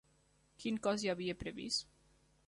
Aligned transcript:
Quin 0.63 0.79
cost 0.87 1.05
hi 1.07 1.11
havia 1.13 1.35
previst? 1.43 1.87